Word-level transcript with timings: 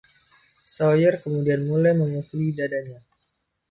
Sawyer 0.75 1.13
kemudian 1.23 1.61
mulai 1.69 1.93
memukuli 1.97 2.47
dadanya. 2.57 2.99